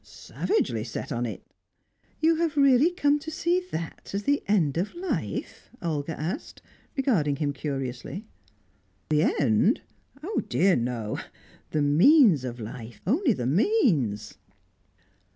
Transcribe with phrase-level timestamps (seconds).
[0.03, 1.43] "Savagely set on it!"
[2.21, 6.59] "You have really come to see that as the end of life?" Olga asked,
[6.97, 8.25] regarding him curiously.
[9.09, 9.81] "The end?
[10.23, 11.19] Oh, dear no!
[11.69, 14.39] The means of life, only the means!"